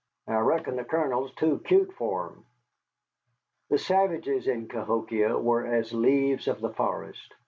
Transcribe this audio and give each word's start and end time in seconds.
I 0.27 0.39
reckon 0.39 0.77
the 0.77 0.83
Colonel's 0.83 1.31
too 1.35 1.59
cute 1.63 1.93
for 1.93 2.29
'em." 2.31 2.43
The 3.69 3.77
savages 3.77 4.47
in 4.47 4.67
Cahokia 4.67 5.37
were 5.37 5.63
as 5.63 5.91
the 5.91 5.97
leaves 5.97 6.47
of 6.47 6.59
the 6.59 6.73
forest. 6.73 7.35